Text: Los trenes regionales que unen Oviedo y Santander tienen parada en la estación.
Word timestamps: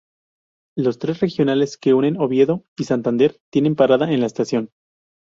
Los 0.75 0.97
trenes 0.97 1.19
regionales 1.19 1.77
que 1.77 1.93
unen 1.93 2.17
Oviedo 2.19 2.65
y 2.75 2.85
Santander 2.85 3.39
tienen 3.51 3.75
parada 3.75 4.11
en 4.11 4.21
la 4.21 4.25
estación. 4.25 4.71